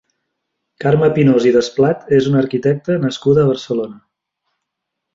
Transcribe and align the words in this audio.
Carme 0.83 1.09
Pinós 1.17 1.45
i 1.51 1.51
Desplat 1.57 2.11
és 2.21 2.31
una 2.33 2.41
arquitecta 2.41 2.99
nascuda 3.07 3.45
a 3.47 3.53
Barcelona. 3.55 4.05